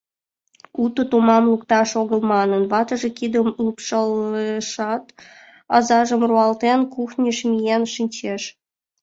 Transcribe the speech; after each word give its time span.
Уто 0.83 1.01
тумам 1.11 1.43
лукташ 1.51 1.89
огыл 2.01 2.21
манын, 2.33 2.63
ватыже 2.71 3.09
кидым 3.17 3.47
лупшалешат, 3.63 5.05
азажым 5.75 6.21
руалтен, 6.29 6.79
кухньыш 6.93 7.37
миен 7.49 7.83
шинчеш. 7.93 8.43